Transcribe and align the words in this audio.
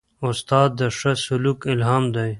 استاد 0.27 0.69
د 0.79 0.81
ښه 0.97 1.11
سلوک 1.25 1.59
الهام 1.73 2.03
دی. 2.15 2.29